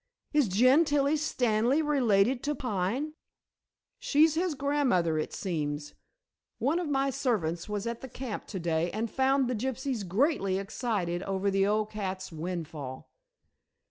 [0.33, 3.13] Is Gentilla Stanley related to Pine?"
[3.99, 5.93] "She's his grandmother, it seems.
[6.57, 10.57] One of my servants was at the camp to day and found the gypsies greatly
[10.57, 13.11] excited over the old cat's windfall."